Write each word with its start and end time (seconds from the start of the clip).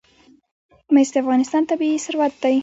مس 0.93 1.07
د 1.13 1.15
افغانستان 1.23 1.63
طبعي 1.69 1.95
ثروت 2.05 2.33
دی. 2.43 2.57